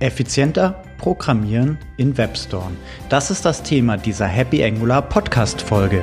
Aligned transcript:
Effizienter 0.00 0.82
Programmieren 0.98 1.78
in 1.96 2.16
WebStorm. 2.16 2.76
Das 3.08 3.30
ist 3.30 3.44
das 3.44 3.62
Thema 3.62 3.96
dieser 3.96 4.26
Happy 4.26 4.64
Angular 4.64 5.02
Podcast 5.02 5.60
Folge. 5.62 6.02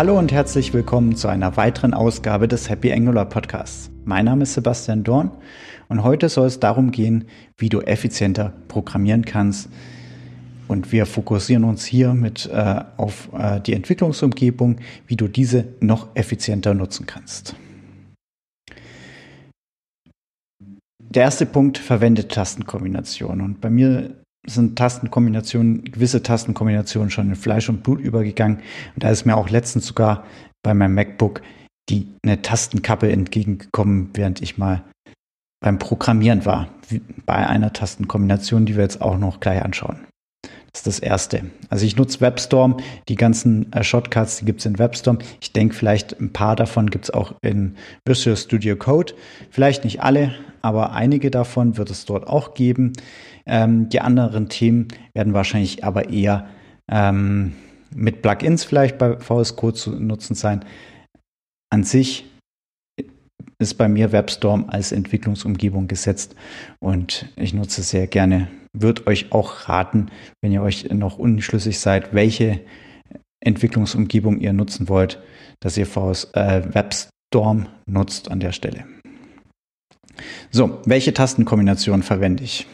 Hallo 0.00 0.18
und 0.18 0.32
herzlich 0.32 0.72
willkommen 0.72 1.14
zu 1.14 1.28
einer 1.28 1.58
weiteren 1.58 1.92
Ausgabe 1.92 2.48
des 2.48 2.70
Happy 2.70 2.90
Angular 2.90 3.26
Podcasts. 3.26 3.90
Mein 4.06 4.24
Name 4.24 4.44
ist 4.44 4.54
Sebastian 4.54 5.04
Dorn 5.04 5.30
und 5.88 6.02
heute 6.02 6.30
soll 6.30 6.46
es 6.46 6.58
darum 6.58 6.90
gehen, 6.90 7.26
wie 7.58 7.68
du 7.68 7.82
effizienter 7.82 8.54
programmieren 8.68 9.26
kannst. 9.26 9.68
Und 10.68 10.90
wir 10.90 11.04
fokussieren 11.04 11.64
uns 11.64 11.84
hier 11.84 12.14
mit 12.14 12.46
äh, 12.46 12.80
auf 12.96 13.28
äh, 13.38 13.60
die 13.60 13.74
Entwicklungsumgebung, 13.74 14.76
wie 15.06 15.16
du 15.16 15.28
diese 15.28 15.66
noch 15.80 16.08
effizienter 16.14 16.72
nutzen 16.72 17.04
kannst. 17.04 17.54
Der 20.98 21.24
erste 21.24 21.44
Punkt 21.44 21.76
verwendet 21.76 22.32
Tastenkombinationen. 22.32 23.44
Und 23.44 23.60
bei 23.60 23.68
mir 23.68 24.14
sind 24.46 24.76
Tastenkombinationen, 24.76 25.84
gewisse 25.84 26.22
Tastenkombinationen 26.22 27.10
schon 27.10 27.28
in 27.28 27.36
Fleisch 27.36 27.68
und 27.68 27.82
Blut 27.82 28.00
übergegangen. 28.00 28.58
Und 28.94 29.04
da 29.04 29.10
ist 29.10 29.26
mir 29.26 29.36
auch 29.36 29.50
letztens 29.50 29.86
sogar 29.86 30.24
bei 30.62 30.74
meinem 30.74 30.94
MacBook 30.94 31.42
die 31.88 32.06
eine 32.24 32.40
Tastenkappe 32.40 33.10
entgegengekommen, 33.10 34.10
während 34.14 34.40
ich 34.42 34.58
mal 34.58 34.84
beim 35.60 35.78
Programmieren 35.78 36.46
war. 36.46 36.68
Bei 37.26 37.46
einer 37.46 37.72
Tastenkombination, 37.72 38.64
die 38.64 38.76
wir 38.76 38.82
jetzt 38.82 39.02
auch 39.02 39.18
noch 39.18 39.40
gleich 39.40 39.62
anschauen. 39.62 40.06
Das 40.72 40.80
ist 40.80 40.86
das 40.86 40.98
erste. 41.00 41.50
Also 41.68 41.84
ich 41.84 41.96
nutze 41.96 42.20
WebStorm. 42.20 42.76
Die 43.08 43.16
ganzen 43.16 43.72
äh, 43.72 43.82
Shortcuts, 43.82 44.38
die 44.38 44.44
gibt 44.44 44.60
es 44.60 44.66
in 44.66 44.78
WebStorm. 44.78 45.18
Ich 45.40 45.52
denke, 45.52 45.74
vielleicht 45.74 46.20
ein 46.20 46.32
paar 46.32 46.54
davon 46.54 46.90
gibt 46.90 47.06
es 47.06 47.10
auch 47.10 47.34
in 47.42 47.76
Visual 48.06 48.36
Studio 48.36 48.76
Code. 48.76 49.14
Vielleicht 49.50 49.84
nicht 49.84 50.00
alle, 50.00 50.34
aber 50.62 50.92
einige 50.92 51.30
davon 51.30 51.76
wird 51.76 51.90
es 51.90 52.04
dort 52.04 52.28
auch 52.28 52.54
geben. 52.54 52.92
Ähm, 53.50 53.88
die 53.88 54.00
anderen 54.00 54.48
Themen 54.48 54.88
werden 55.12 55.34
wahrscheinlich 55.34 55.84
aber 55.84 56.08
eher 56.08 56.48
ähm, 56.88 57.52
mit 57.92 58.22
Plugins 58.22 58.62
vielleicht 58.62 58.96
bei 58.96 59.18
VS 59.18 59.56
Code 59.56 59.74
zu 59.74 59.90
nutzen 59.90 60.36
sein. 60.36 60.64
An 61.72 61.82
sich 61.82 62.26
ist 63.58 63.74
bei 63.74 63.88
mir 63.88 64.12
WebStorm 64.12 64.66
als 64.68 64.92
Entwicklungsumgebung 64.92 65.88
gesetzt 65.88 66.36
und 66.78 67.26
ich 67.34 67.52
nutze 67.52 67.82
sehr 67.82 68.06
gerne. 68.06 68.48
Würde 68.72 69.08
euch 69.08 69.32
auch 69.32 69.68
raten, 69.68 70.10
wenn 70.40 70.52
ihr 70.52 70.62
euch 70.62 70.88
noch 70.90 71.18
unschlüssig 71.18 71.80
seid, 71.80 72.14
welche 72.14 72.60
Entwicklungsumgebung 73.44 74.38
ihr 74.38 74.52
nutzen 74.52 74.88
wollt, 74.88 75.20
dass 75.58 75.76
ihr 75.76 75.86
VS, 75.86 76.30
äh, 76.34 76.62
WebStorm 76.72 77.66
nutzt 77.86 78.30
an 78.30 78.38
der 78.38 78.52
Stelle. 78.52 78.84
So, 80.52 80.80
welche 80.84 81.12
Tastenkombination 81.12 82.04
verwende 82.04 82.44
ich? 82.44 82.68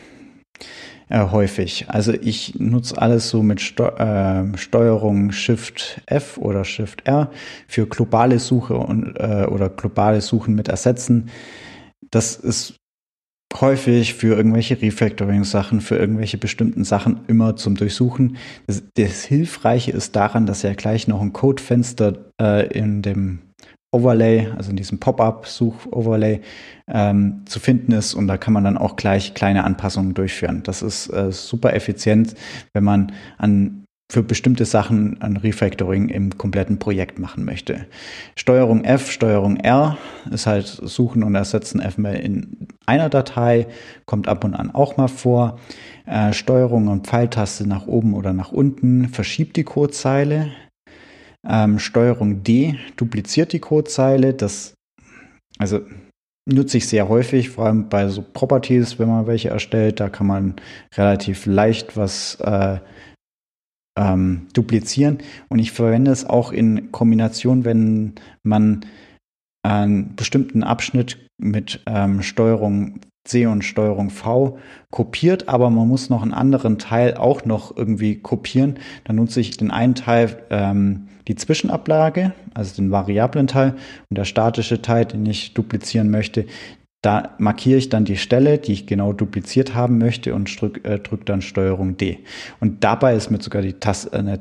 Äh, 1.09 1.27
häufig. 1.31 1.87
Also 1.89 2.13
ich 2.13 2.59
nutze 2.59 3.01
alles 3.01 3.31
so 3.31 3.43
mit 3.43 3.61
Steu 3.61 3.89
äh, 3.91 4.57
Steuerung 4.57 5.31
Shift 5.31 6.03
F 6.07 6.37
oder 6.37 6.65
Shift 6.65 7.07
R 7.07 7.31
für 7.69 7.87
globale 7.87 8.41
Suche 8.41 8.77
und 8.77 9.15
äh, 9.17 9.47
oder 9.49 9.69
globale 9.69 10.21
Suchen 10.21 10.57
mit 10.57 10.69
Ersetzen. 10.69 11.31
Das 12.11 12.35
ist 12.35 12.75
häufig 13.55 14.15
für 14.15 14.37
irgendwelche 14.37 14.83
Refactoring-Sachen, 14.83 15.81
für 15.81 15.97
irgendwelche 15.97 16.39
bestimmten 16.39 16.83
Sachen 16.83 17.21
immer 17.29 17.55
zum 17.55 17.77
Durchsuchen. 17.77 18.37
Das, 18.67 18.83
das 18.97 19.25
Hilfreiche 19.25 19.93
ist 19.93 20.17
daran, 20.17 20.47
dass 20.47 20.63
ja 20.63 20.75
gleich 20.75 21.07
noch 21.07 21.21
ein 21.21 21.33
Codefenster 21.33 22.33
äh, 22.41 22.67
in 22.77 23.03
dem 23.03 23.39
Overlay, 23.97 24.49
also 24.57 24.71
in 24.71 24.77
diesem 24.77 25.01
Pop-up-Such-Overlay 25.01 26.41
ähm, 26.87 27.43
zu 27.47 27.61
finden 27.61 27.93
ist 27.93 28.15
und 28.15 28.27
da 28.27 28.37
kann 28.37 28.53
man 28.53 28.65
dann 28.65 28.77
auch 28.77 28.97
gleich 28.97 29.33
kleine 29.33 29.65
Anpassungen 29.65 30.13
durchführen. 30.13 30.63
Das 30.65 30.83
ist 30.83 31.09
äh, 31.09 31.33
super 31.33 31.73
effizient, 31.75 32.35
wenn 32.75 32.85
man 32.85 33.13
an 33.39 33.87
für 34.09 34.23
bestimmte 34.23 34.65
Sachen 34.67 35.21
ein 35.21 35.37
Refactoring 35.37 36.11
im 36.11 36.39
kompletten 36.39 36.79
Projekt 36.79 37.19
machen 37.19 37.45
möchte. 37.45 37.87
Steuerung 38.37 38.85
F, 38.85 39.11
Steuerung 39.11 39.57
R 39.57 39.99
ist 40.31 40.47
halt 40.47 40.67
Suchen 40.67 41.25
und 41.25 41.35
Ersetzen 41.35 41.81
erstmal 41.81 42.15
in 42.15 42.69
einer 42.87 43.09
Datei, 43.09 43.67
kommt 44.05 44.29
ab 44.29 44.45
und 44.45 44.55
an 44.55 44.71
auch 44.73 44.97
mal 44.97 45.09
vor. 45.09 45.59
Äh, 46.05 46.33
Steuerung 46.35 46.87
und 46.87 47.09
Pfeiltaste 47.09 47.67
nach 47.67 47.89
oben 47.89 48.15
oder 48.15 48.33
nach 48.33 48.53
unten 48.53 49.09
verschiebt 49.09 49.57
die 49.57 49.65
Codezeile. 49.65 50.53
Ähm, 51.49 51.79
Steuerung 51.79 52.43
D 52.43 52.79
dupliziert 52.97 53.53
die 53.53 53.61
Codezeile. 53.61 54.35
Das, 54.35 54.75
also 55.59 55.81
nutze 56.49 56.79
ich 56.79 56.89
sehr 56.89 57.09
häufig, 57.09 57.51
vor 57.51 57.67
allem 57.67 57.89
bei 57.89 58.09
so 58.09 58.23
Properties, 58.23 58.99
wenn 58.99 59.09
man 59.09 59.27
welche 59.27 59.51
erstellt. 59.51 60.01
Da 60.01 60.09
kann 60.09 60.27
man 60.27 60.55
relativ 60.97 61.47
leicht 61.47 61.97
was 61.97 62.37
äh, 62.41 62.79
ähm, 63.99 64.47
duplizieren. 64.53 65.19
Und 65.49 65.59
ich 65.59 65.73
verwende 65.73 66.11
es 66.11 66.25
auch 66.25 66.53
in 66.53 66.93
Kombination, 66.93 67.65
wenn 67.65 68.15
man 68.43 68.87
einen 69.65 70.15
bestimmten 70.15 70.63
Abschnitt 70.63 71.19
mit 71.39 71.83
ähm, 71.87 72.23
Steuerung 72.23 73.01
C 73.27 73.47
und 73.47 73.65
Steuerung 73.65 74.11
V 74.11 74.59
kopiert, 74.91 75.49
aber 75.49 75.71
man 75.71 75.89
muss 75.89 76.11
noch 76.11 76.23
einen 76.23 76.33
anderen 76.33 76.79
Teil 76.79 77.15
auch 77.15 77.45
noch 77.45 77.77
irgendwie 77.77 78.17
kopieren. 78.17 78.79
Dann 79.05 79.17
nutze 79.17 79.41
ich 79.41 79.57
den 79.57 79.71
einen 79.71 79.95
Teil 79.95 80.37
ähm, 80.51 81.09
die 81.29 81.35
Zwischenablage, 81.35 82.33
also 82.55 82.77
den 82.77 82.91
variablen 82.91 83.47
Teil 83.47 83.75
und 84.09 84.17
der 84.17 84.25
statische 84.25 84.81
Teil, 84.81 85.05
den 85.05 85.27
ich 85.27 85.55
duplizieren 85.55 86.11
möchte, 86.11 86.47
da 87.03 87.35
markiere 87.39 87.79
ich 87.79 87.89
dann 87.89 88.05
die 88.05 88.17
Stelle, 88.17 88.59
die 88.59 88.73
ich 88.73 88.87
genau 88.87 89.13
dupliziert 89.13 89.75
haben 89.75 89.99
möchte 89.99 90.35
und 90.35 90.61
drücke 90.61 90.83
äh, 90.85 90.99
drück 90.99 91.27
dann 91.27 91.43
Steuerung 91.43 91.97
D. 91.97 92.19
Und 92.59 92.83
dabei 92.83 93.15
ist 93.15 93.31
mir 93.31 93.41
sogar 93.41 93.63
die 93.63 93.75
äh, 93.75 94.39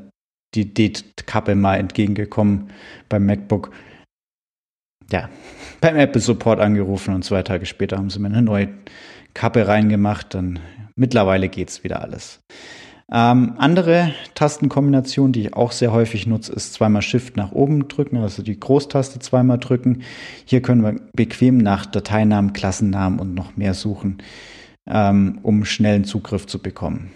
die 0.56 0.74
D-Kappe 0.74 1.54
mal 1.54 1.76
entgegengekommen 1.76 2.70
beim 3.10 3.26
MacBook. 3.26 3.72
Ja, 5.12 5.30
beim 5.82 5.98
Apple 5.98 6.22
Support 6.22 6.60
angerufen 6.60 7.14
und 7.14 7.24
zwei 7.24 7.44
Tage 7.44 7.66
später 7.66 7.98
haben 7.98 8.10
sie 8.10 8.20
mir 8.20 8.28
eine 8.28 8.42
neue 8.42 8.70
Kappe 9.34 9.68
reingemacht. 9.68 10.34
Dann 10.34 10.60
mittlerweile 10.96 11.50
geht's 11.50 11.84
wieder 11.84 12.02
alles. 12.02 12.42
Ähm, 13.12 13.54
andere 13.58 14.14
Tastenkombination, 14.34 15.32
die 15.32 15.42
ich 15.42 15.54
auch 15.54 15.72
sehr 15.72 15.92
häufig 15.92 16.26
nutze, 16.26 16.52
ist 16.54 16.74
zweimal 16.74 17.04
Shift 17.04 17.38
nach 17.38 17.52
oben 17.52 17.88
drücken, 17.88 18.18
also 18.18 18.42
die 18.42 18.60
Großtaste 18.60 19.20
zweimal 19.20 19.60
drücken. 19.60 20.02
Hier 20.46 20.62
können 20.64 20.82
wir 20.82 21.00
bequem 21.14 21.60
nach 21.60 21.86
Dateinamen, 21.86 22.54
Klassennamen 22.54 23.20
und 23.20 23.36
noch 23.36 23.58
mehr 23.58 23.76
suchen, 23.76 24.18
ähm, 24.88 25.40
um 25.44 25.66
schnellen 25.66 26.06
Zugriff 26.06 26.48
zu 26.48 26.58
bekommen. 26.58 27.12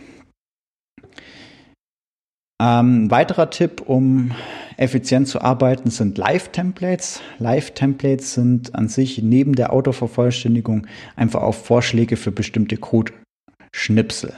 Ähm, 2.61 3.05
ein 3.05 3.11
weiterer 3.11 3.49
Tipp, 3.49 3.83
um 3.85 4.31
effizient 4.75 5.27
zu 5.27 5.41
arbeiten, 5.41 5.89
sind 5.89 6.17
Live-Templates. 6.17 7.21
Live-Templates 7.37 8.33
sind 8.33 8.75
an 8.75 8.89
sich 8.89 9.21
neben 9.21 9.53
der 9.53 9.71
Autovervollständigung 9.71 10.87
einfach 11.15 11.41
auch 11.41 11.55
Vorschläge 11.55 12.17
für 12.17 12.31
bestimmte 12.31 12.77
Code-Schnipsel. 12.77 14.33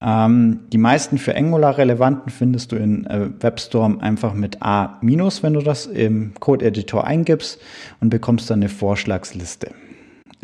Ähm, 0.00 0.60
die 0.72 0.78
meisten 0.78 1.18
für 1.18 1.34
Angular 1.34 1.78
relevanten 1.78 2.30
findest 2.30 2.72
du 2.72 2.76
in 2.76 3.06
äh, 3.06 3.30
WebStorm 3.40 4.00
einfach 4.00 4.34
mit 4.34 4.62
A-, 4.62 4.98
wenn 5.00 5.54
du 5.54 5.60
das 5.60 5.86
im 5.86 6.34
Code-Editor 6.38 7.04
eingibst 7.04 7.60
und 8.00 8.10
bekommst 8.10 8.50
dann 8.50 8.60
eine 8.60 8.68
Vorschlagsliste. 8.68 9.72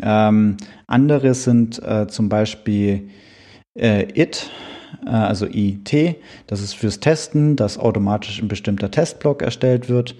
Ähm, 0.01 0.57
andere 0.87 1.33
sind 1.33 1.81
äh, 1.83 2.07
zum 2.07 2.27
Beispiel 2.27 3.09
äh, 3.77 4.07
it, 4.19 4.49
also 5.05 5.47
IT, 5.47 6.17
das 6.47 6.61
ist 6.61 6.73
fürs 6.73 6.99
Testen, 6.99 7.55
dass 7.55 7.77
automatisch 7.77 8.41
ein 8.41 8.47
bestimmter 8.47 8.91
Testblock 8.91 9.41
erstellt 9.41 9.89
wird. 9.89 10.15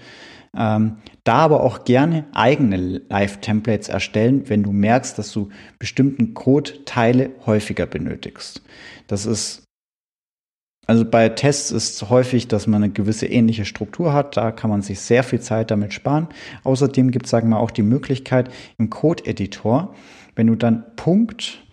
Ähm, 0.58 0.98
da 1.24 1.36
aber 1.36 1.64
auch 1.64 1.86
gerne 1.86 2.26
eigene 2.34 3.02
Live-Templates 3.10 3.88
erstellen, 3.88 4.50
wenn 4.50 4.64
du 4.64 4.72
merkst, 4.72 5.18
dass 5.18 5.32
du 5.32 5.50
bestimmten 5.80 6.34
Code-Teile 6.34 7.32
häufiger 7.46 7.86
benötigst. 7.86 8.62
Das 9.08 9.26
ist 9.26 9.64
also 10.88 11.06
bei 11.06 11.30
Tests 11.30 11.72
ist 11.72 12.02
es 12.02 12.10
häufig, 12.10 12.50
dass 12.50 12.68
man 12.68 12.84
eine 12.84 12.92
gewisse 12.92 13.26
ähnliche 13.26 13.64
Struktur 13.64 14.14
hat. 14.14 14.36
Da 14.36 14.52
kann 14.52 14.70
man 14.70 14.82
sich 14.82 15.00
sehr 15.00 15.24
viel 15.24 15.40
Zeit 15.40 15.72
damit 15.72 15.94
sparen. 15.94 16.28
Außerdem 16.64 17.12
gibt 17.12 17.28
es, 17.28 17.32
sagen 17.32 17.48
wir, 17.50 17.60
auch 17.60 17.72
die 17.72 17.84
Möglichkeit 17.84 18.52
im 18.78 18.90
Code-Editor, 18.90 19.96
wenn 20.36 20.48
du 20.48 20.56
dann 20.56 20.84
Punkt, 20.98 21.64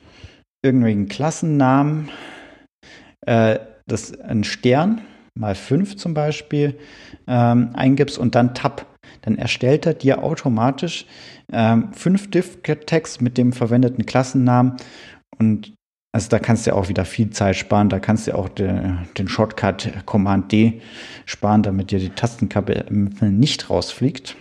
irgendwelchen 0.63 1.09
Klassennamen, 1.09 2.11
äh, 3.29 3.59
das 3.87 4.19
ein 4.21 4.45
Stern 4.45 5.03
mal 5.35 5.55
5 5.55 5.97
zum 5.97 6.15
Beispiel 6.15 6.79
ähm, 7.27 7.71
eingibst 7.75 8.19
und 8.19 8.35
dann 8.35 8.55
Tab 8.55 8.87
dann 9.23 9.39
erstellt 9.39 9.87
er 9.87 9.95
dir 9.95 10.23
automatisch 10.23 11.07
ähm, 11.53 11.93
fünf 11.93 12.31
Div-Tags 12.31 13.21
mit 13.21 13.39
dem 13.39 13.53
verwendeten 13.53 14.07
Klassennamen 14.07 14.77
und 15.39 15.73
also 16.13 16.31
da 16.31 16.39
kannst 16.39 16.67
du 16.67 16.71
ja 16.71 16.77
auch 16.77 16.89
wieder 16.89 17.05
viel 17.05 17.31
Zeit 17.31 17.57
sparen. 17.57 17.91
Da 17.91 18.01
kannst 18.01 18.27
du 18.27 18.35
auch 18.35 18.49
de, 18.49 18.93
den 19.19 19.29
Shortcut 19.29 20.07
Command 20.07 20.51
D 20.51 20.81
sparen, 21.27 21.63
damit 21.63 21.91
dir 21.91 21.99
die 21.99 22.09
Tastenkappe 22.09 22.87
nicht 22.91 23.69
rausfliegt. 23.69 24.35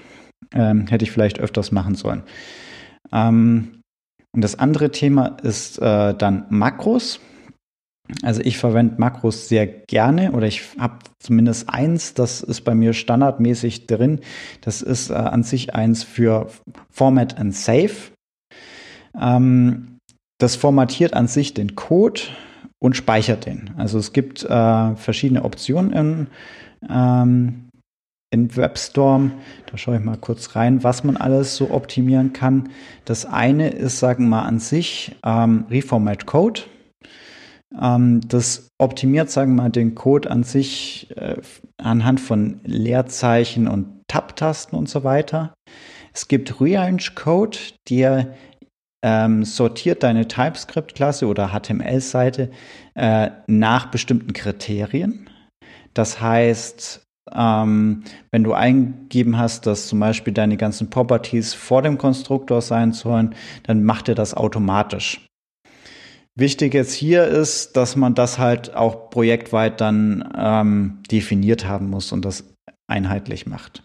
Ähm, 0.53 0.87
hätte 0.87 1.03
ich 1.03 1.11
vielleicht 1.11 1.39
öfters 1.39 1.73
machen 1.73 1.95
sollen. 1.95 2.23
Ähm, 3.11 3.81
und 4.33 4.41
das 4.43 4.57
andere 4.57 4.91
Thema 4.91 5.37
ist 5.43 5.77
äh, 5.79 6.13
dann 6.13 6.45
Makros. 6.49 7.19
Also 8.23 8.41
ich 8.41 8.57
verwende 8.57 8.95
Makros 8.97 9.49
sehr 9.49 9.67
gerne 9.67 10.31
oder 10.31 10.47
ich 10.47 10.61
habe 10.79 10.99
zumindest 11.19 11.69
eins, 11.69 12.13
das 12.13 12.41
ist 12.41 12.61
bei 12.61 12.73
mir 12.73 12.93
standardmäßig 12.93 13.87
drin. 13.87 14.21
Das 14.61 14.81
ist 14.81 15.09
äh, 15.09 15.13
an 15.13 15.43
sich 15.43 15.75
eins 15.75 16.03
für 16.03 16.47
Format 16.89 17.37
and 17.37 17.53
Save. 17.53 17.91
Ähm, 19.19 19.97
das 20.39 20.55
formatiert 20.55 21.13
an 21.13 21.27
sich 21.27 21.53
den 21.53 21.75
Code 21.75 22.21
und 22.79 22.95
speichert 22.95 23.45
den. 23.45 23.71
Also 23.77 23.97
es 23.97 24.13
gibt 24.13 24.43
äh, 24.43 24.95
verschiedene 24.95 25.43
Optionen 25.43 25.93
in, 25.93 26.27
ähm, 26.89 27.69
in 28.29 28.55
WebStorm. 28.55 29.31
Da 29.69 29.77
schaue 29.77 29.97
ich 29.97 30.03
mal 30.03 30.17
kurz 30.17 30.55
rein, 30.55 30.83
was 30.83 31.03
man 31.03 31.17
alles 31.17 31.55
so 31.55 31.71
optimieren 31.71 32.33
kann. 32.33 32.69
Das 33.05 33.25
eine 33.25 33.69
ist, 33.69 33.99
sagen 33.99 34.25
wir 34.25 34.29
mal, 34.29 34.43
an 34.43 34.59
sich 34.59 35.15
ähm, 35.25 35.65
Reformat 35.69 36.25
Code. 36.25 36.61
Ähm, 37.79 38.21
das 38.27 38.69
optimiert, 38.77 39.29
sagen 39.29 39.55
wir 39.55 39.63
mal, 39.63 39.69
den 39.69 39.95
Code 39.95 40.29
an 40.29 40.43
sich 40.43 41.09
äh, 41.17 41.37
anhand 41.77 42.19
von 42.19 42.61
Leerzeichen 42.63 43.67
und 43.67 44.03
Tab-Tasten 44.07 44.77
und 44.77 44.89
so 44.89 45.03
weiter. 45.03 45.53
Es 46.13 46.27
gibt 46.27 46.59
Rearrange 46.61 47.11
Code, 47.15 47.57
der 47.89 48.33
ähm, 49.03 49.43
sortiert 49.43 50.03
deine 50.03 50.27
TypeScript-Klasse 50.27 51.27
oder 51.27 51.49
HTML-Seite 51.49 52.49
äh, 52.95 53.29
nach 53.47 53.87
bestimmten 53.91 54.33
Kriterien. 54.33 55.29
Das 55.93 56.19
heißt, 56.19 57.03
ähm, 57.33 58.03
wenn 58.31 58.43
du 58.43 58.53
eingegeben 58.53 59.37
hast, 59.37 59.67
dass 59.67 59.87
zum 59.87 59.99
Beispiel 59.99 60.33
deine 60.33 60.57
ganzen 60.57 60.89
Properties 60.89 61.53
vor 61.53 61.81
dem 61.81 61.97
Konstruktor 61.97 62.61
sein 62.61 62.93
sollen, 62.93 63.35
dann 63.63 63.83
macht 63.83 64.09
er 64.09 64.15
das 64.15 64.33
automatisch. 64.33 65.26
Wichtig 66.39 66.75
jetzt 66.75 66.93
hier 66.93 67.25
ist, 67.25 67.75
dass 67.75 67.95
man 67.95 68.13
das 68.13 68.37
halt 68.37 68.75
auch 68.75 69.09
projektweit 69.09 69.81
dann 69.81 70.31
ähm, 70.37 70.99
definiert 71.09 71.67
haben 71.67 71.89
muss 71.89 72.11
und 72.11 72.23
das 72.25 72.43
einheitlich 72.87 73.47
macht. 73.47 73.83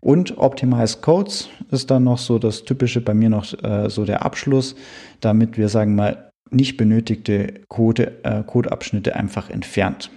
Und 0.00 0.38
Optimized 0.38 1.02
Codes 1.02 1.50
ist 1.70 1.90
dann 1.90 2.04
noch 2.04 2.16
so 2.16 2.38
das 2.38 2.64
typische 2.64 3.02
bei 3.02 3.12
mir 3.12 3.28
noch 3.28 3.52
äh, 3.62 3.90
so 3.90 4.06
der 4.06 4.24
Abschluss, 4.24 4.76
damit 5.20 5.58
wir 5.58 5.68
sagen 5.68 5.94
mal 5.94 6.30
nicht 6.50 6.78
benötigte 6.78 7.60
Code, 7.68 8.24
äh, 8.24 8.42
Codeabschnitte 8.42 9.14
einfach 9.14 9.50
entfernt. 9.50 10.10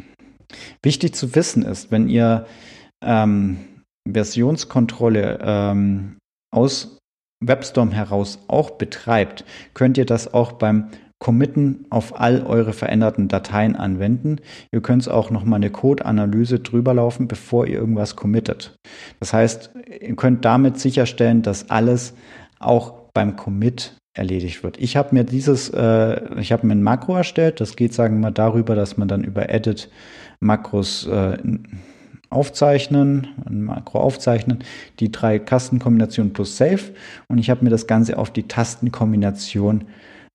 Wichtig 0.81 1.15
zu 1.15 1.35
wissen 1.35 1.63
ist, 1.63 1.91
wenn 1.91 2.07
ihr 2.07 2.45
ähm, 3.03 3.57
Versionskontrolle 4.09 5.39
ähm, 5.41 6.17
aus 6.49 6.97
WebStorm 7.43 7.91
heraus 7.91 8.39
auch 8.47 8.71
betreibt, 8.71 9.43
könnt 9.73 9.97
ihr 9.97 10.05
das 10.05 10.33
auch 10.33 10.53
beim 10.53 10.87
Committen 11.19 11.85
auf 11.89 12.19
all 12.19 12.43
eure 12.45 12.73
veränderten 12.73 13.27
Dateien 13.27 13.75
anwenden. 13.75 14.37
Ihr 14.71 14.81
könnt 14.81 15.01
es 15.01 15.07
auch 15.07 15.31
nochmal 15.31 15.57
eine 15.57 15.71
Code-Analyse 15.71 16.59
drüber 16.59 16.93
laufen, 16.93 17.27
bevor 17.27 17.65
ihr 17.65 17.79
irgendwas 17.79 18.15
committet. 18.15 18.77
Das 19.19 19.33
heißt, 19.33 19.71
ihr 20.01 20.15
könnt 20.15 20.45
damit 20.45 20.79
sicherstellen, 20.79 21.41
dass 21.41 21.69
alles 21.69 22.13
auch 22.59 22.93
beim 23.13 23.35
Commit 23.35 23.95
erledigt 24.13 24.63
wird. 24.63 24.77
Ich 24.79 24.95
habe 24.95 25.15
mir 25.15 25.23
dieses, 25.23 25.69
äh, 25.69 26.39
ich 26.39 26.51
habe 26.51 26.67
mir 26.67 26.73
ein 26.73 26.83
Makro 26.83 27.15
erstellt. 27.15 27.61
Das 27.61 27.75
geht, 27.75 27.93
sagen 27.93 28.15
wir 28.15 28.21
mal, 28.21 28.31
darüber, 28.31 28.75
dass 28.75 28.97
man 28.97 29.07
dann 29.07 29.23
über 29.23 29.49
Edit 29.49 29.89
Makros 30.39 31.07
äh, 31.07 31.37
aufzeichnen, 32.29 33.27
ein 33.45 33.63
Makro 33.63 33.99
aufzeichnen, 33.99 34.59
die 34.99 35.11
drei 35.11 35.39
Tastenkombinationen 35.39 36.33
plus 36.33 36.57
Save 36.57 36.81
und 37.27 37.37
ich 37.37 37.49
habe 37.49 37.63
mir 37.63 37.69
das 37.69 37.87
Ganze 37.87 38.17
auf 38.17 38.31
die 38.31 38.43
Tastenkombination 38.43 39.85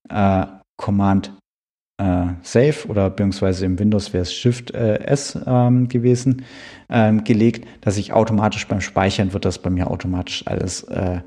äh, 0.09 0.45
Command 0.83 1.33
äh, 1.97 2.33
Save 2.41 2.89
oder 2.89 3.09
beziehungsweise 3.09 3.65
im 3.65 3.79
Windows 3.79 4.11
wäre 4.11 4.23
es 4.23 4.33
Shift 4.33 4.71
äh, 4.71 4.95
S 5.05 5.39
ähm, 5.45 5.87
gewesen, 5.87 6.43
ähm, 6.89 7.23
gelegt, 7.23 7.65
dass 7.79 7.95
ich 7.95 8.11
automatisch 8.11 8.67
beim 8.67 8.81
Speichern 8.81 9.31
wird 9.31 9.45
das 9.45 9.59
bei 9.59 9.69
mir 9.69 9.89
automatisch 9.89 10.45
alles 10.45 10.83
äh, 10.83 11.21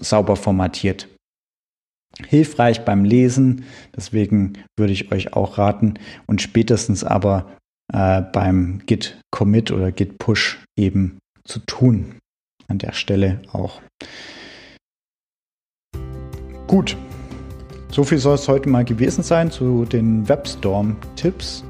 sauber 0.00 0.34
formatiert. 0.34 1.06
Hilfreich 2.26 2.84
beim 2.84 3.04
Lesen, 3.04 3.66
deswegen 3.96 4.54
würde 4.76 4.92
ich 4.92 5.12
euch 5.12 5.34
auch 5.34 5.58
raten 5.58 5.94
und 6.26 6.42
spätestens 6.42 7.04
aber 7.04 7.56
äh, 7.92 8.20
beim 8.20 8.82
Git 8.86 9.20
Commit 9.30 9.70
oder 9.70 9.92
Git 9.92 10.18
Push 10.18 10.58
eben 10.76 11.18
zu 11.44 11.60
tun. 11.60 12.16
An 12.66 12.78
der 12.78 12.92
Stelle 12.92 13.42
auch. 13.52 13.80
Gut, 16.66 16.96
so 17.92 18.02
viel 18.04 18.16
soll 18.16 18.36
es 18.36 18.48
heute 18.48 18.70
mal 18.70 18.84
gewesen 18.84 19.22
sein 19.22 19.50
zu 19.50 19.84
den 19.84 20.26
WebStorm-Tipps 20.26 21.62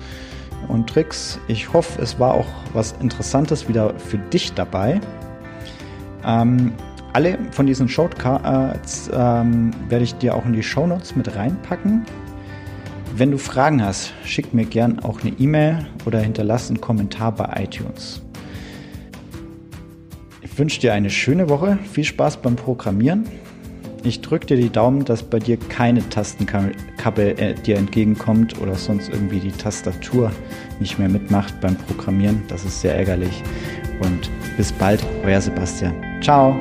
und 0.69 0.89
Tricks. 0.89 1.41
Ich 1.49 1.73
hoffe, 1.73 2.01
es 2.01 2.19
war 2.21 2.35
auch 2.35 2.47
was 2.73 2.95
Interessantes 3.01 3.69
wieder 3.69 3.93
für 3.99 4.19
dich 4.19 4.53
dabei. 4.55 5.01
Ähm, 6.25 6.73
alle 7.13 7.37
von 7.51 7.67
diesen 7.67 7.89
Shortcuts 7.89 9.11
ähm, 9.13 9.73
werde 9.89 10.05
ich 10.05 10.15
dir 10.15 10.37
auch 10.37 10.47
in 10.47 10.53
die 10.53 10.63
Show 10.63 10.87
Notes 10.87 11.17
mit 11.17 11.35
reinpacken. 11.35 12.07
Wenn 13.17 13.33
du 13.33 13.37
Fragen 13.37 13.85
hast, 13.85 14.13
schick 14.25 14.55
mir 14.55 14.65
gern 14.65 15.01
auch 15.01 15.23
eine 15.23 15.33
E-Mail 15.41 15.87
oder 16.07 16.21
hinterlass 16.21 16.69
einen 16.69 16.81
Kommentar 16.81 17.33
bei 17.33 17.65
iTunes. 17.65 18.23
Ich 20.41 20.57
wünsche 20.57 20.81
dir 20.81 20.95
eine 20.95 21.11
schöne 21.11 21.49
Woche, 21.49 21.81
viel 21.93 22.05
Spaß 22.05 22.37
beim 22.37 22.55
Programmieren 22.55 23.27
ich 24.05 24.21
drücke 24.21 24.47
dir 24.47 24.57
die 24.57 24.71
Daumen, 24.71 25.05
dass 25.05 25.23
bei 25.23 25.39
dir 25.39 25.57
keine 25.57 26.09
Tastenkappe 26.09 27.39
äh, 27.39 27.55
dir 27.55 27.77
entgegenkommt 27.77 28.61
oder 28.61 28.75
sonst 28.75 29.09
irgendwie 29.09 29.41
die 29.41 29.53
Tastatur 29.53 30.33
nicht 30.81 30.99
mehr 30.99 31.09
mitmacht 31.09 31.61
beim 31.61 31.77
Programmieren. 31.77 32.43
Das 32.49 32.65
ist 32.65 32.81
sehr 32.81 32.97
ärgerlich. 32.97 33.43
Und 34.01 34.31
bis 34.57 34.73
bald, 34.73 35.05
euer 35.25 35.41
Sebastian. 35.41 35.95
Ciao. 36.21 36.57